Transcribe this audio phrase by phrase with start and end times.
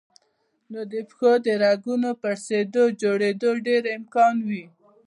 [0.71, 4.65] نو د پښو د رګونو پړسېدو جوړېدو ډېر امکان وي